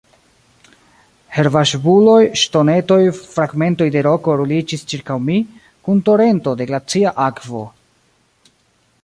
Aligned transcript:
Herbaĵbuloj, 1.33 2.23
ŝtonetoj, 2.43 2.97
fragmentoj 3.35 3.89
de 3.97 4.03
roko 4.09 4.39
ruliĝis 4.41 4.87
ĉirkaŭ 4.95 5.19
mi 5.29 5.37
kun 5.89 6.03
torento 6.09 6.57
de 6.63 6.69
glacia 6.73 7.15
akvo. 7.29 7.63